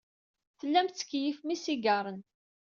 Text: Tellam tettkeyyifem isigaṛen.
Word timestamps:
Tellam 0.59 0.87
tettkeyyifem 0.87 1.49
isigaṛen. 1.55 2.19